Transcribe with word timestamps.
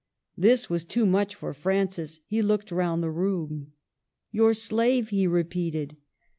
"This 0.35 0.67
was 0.67 0.83
too 0.83 1.05
much 1.05 1.35
for 1.35 1.53
Francis. 1.53 2.21
He 2.25 2.41
looked 2.41 2.71
round 2.71 3.03
the 3.03 3.11
room." 3.11 3.73
Your 4.31 4.55
slave!" 4.55 5.09
he 5.09 5.27
repeated. 5.27 5.95